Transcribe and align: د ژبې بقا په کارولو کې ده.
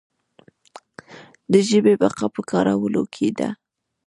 د 1.51 1.53
ژبې 1.69 1.93
بقا 2.01 2.27
په 2.35 2.41
کارولو 2.49 3.03
کې 3.13 3.27
ده. 3.37 3.49